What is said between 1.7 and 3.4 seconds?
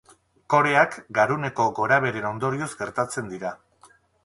gorabeheren ondorioz gertatzen